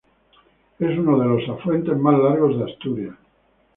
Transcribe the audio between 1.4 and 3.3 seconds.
afluentes más largos de Asturias.